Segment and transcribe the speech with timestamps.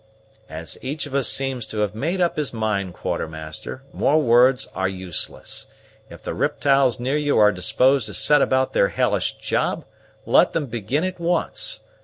[0.49, 4.87] "As each of us seems to have made up his mind, Quartermaster, more words are
[4.89, 5.67] useless.
[6.09, 9.85] If the riptyles near you are disposed to set about their hellish job,
[10.25, 11.81] let them begin at once.